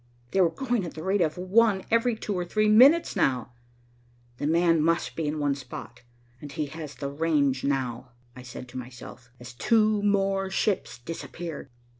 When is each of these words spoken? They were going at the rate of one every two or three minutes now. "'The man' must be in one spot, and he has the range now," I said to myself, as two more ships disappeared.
They 0.31 0.41
were 0.41 0.49
going 0.49 0.83
at 0.83 0.95
the 0.95 1.03
rate 1.03 1.21
of 1.21 1.37
one 1.37 1.83
every 1.91 2.15
two 2.15 2.33
or 2.33 2.43
three 2.43 2.67
minutes 2.67 3.15
now. 3.15 3.53
"'The 4.37 4.47
man' 4.47 4.81
must 4.81 5.15
be 5.15 5.27
in 5.27 5.37
one 5.37 5.53
spot, 5.53 6.01
and 6.41 6.51
he 6.51 6.65
has 6.65 6.95
the 6.95 7.11
range 7.11 7.63
now," 7.63 8.09
I 8.35 8.41
said 8.41 8.67
to 8.69 8.79
myself, 8.79 9.29
as 9.39 9.53
two 9.53 10.01
more 10.01 10.49
ships 10.49 10.97
disappeared. 10.97 11.69